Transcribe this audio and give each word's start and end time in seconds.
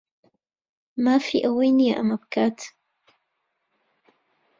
مافی 1.03 1.37
ئەوەی 1.43 1.71
نییە 1.77 1.93
ئەمە 1.97 2.17
بکات. 2.21 2.57